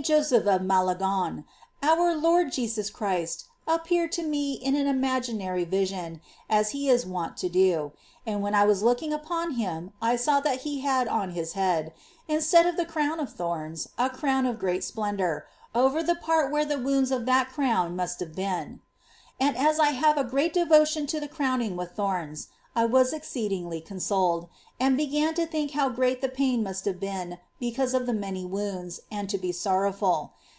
[0.00, 1.44] Joseph of Malagon,
[1.82, 7.04] our Lord Jesus Christ ap peared to me in an imaginary vision, as He is
[7.04, 7.92] wont to do;
[8.26, 11.92] and when I was looking upon Him I saw that He had on His head,
[12.28, 15.44] instead of the crown of thorns, a crown of great splendour,
[15.74, 18.80] over the part where the wounds of that crown must have been.
[19.38, 23.80] And as I have a great devotion to the crowning with thorns, I was exceedingly
[23.80, 24.48] consoled,
[24.78, 28.44] and began to think how great the pain must have been because of the many
[28.44, 30.34] wounds, and to be sorrowful.